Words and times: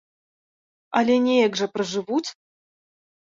Але 0.99 1.17
неяк 1.25 1.53
жа 1.61 1.67
пражывуць! 1.75 2.29